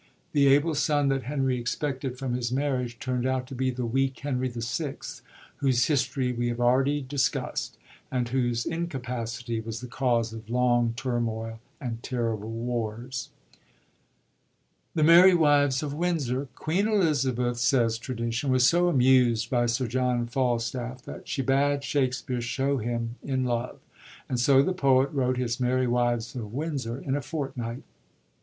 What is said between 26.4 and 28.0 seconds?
Windsor in a fortnight.